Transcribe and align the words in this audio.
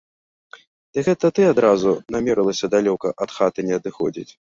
Дык 0.97 1.03
гэта 1.09 1.29
ты 1.39 1.45
адразу 1.51 1.91
намерылася 2.15 2.71
далёка 2.75 3.13
ад 3.27 3.35
хаты 3.37 3.67
не 3.69 3.77
адыходзіць? 3.83 4.27